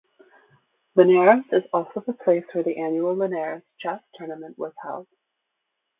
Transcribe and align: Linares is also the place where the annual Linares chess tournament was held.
Linares 0.95 1.45
is 1.51 1.61
also 1.71 1.99
the 2.07 2.13
place 2.13 2.43
where 2.53 2.63
the 2.63 2.79
annual 2.81 3.15
Linares 3.15 3.61
chess 3.79 4.01
tournament 4.17 4.57
was 4.57 4.73
held. 4.81 5.05